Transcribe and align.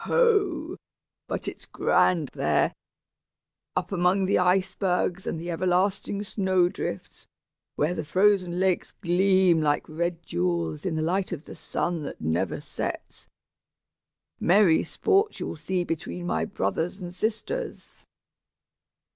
Ho! 0.05 0.77
but 1.27 1.47
it's 1.47 1.67
grand 1.67 2.29
there, 2.33 2.73
up 3.75 3.91
among 3.91 4.25
the 4.25 4.39
icebergs 4.39 5.27
and 5.27 5.39
the 5.39 5.51
everlasting 5.51 6.23
snow 6.23 6.69
drifts, 6.69 7.27
where 7.75 7.93
the 7.93 8.03
frozen 8.03 8.59
lakes 8.59 8.93
gleam 8.93 9.61
like 9.61 9.87
red 9.87 10.23
jewels 10.23 10.87
in 10.87 10.95
the 10.95 11.03
light 11.03 11.31
of 11.31 11.43
the 11.45 11.53
sun 11.55 12.01
that 12.01 12.19
never 12.19 12.59
sets! 12.59 13.27
Merry 14.39 14.81
sports 14.81 15.39
you'll 15.39 15.55
see 15.55 15.83
between 15.83 16.25
my 16.25 16.45
brothers 16.45 16.99
and 16.99 17.13
sisters!" 17.13 18.03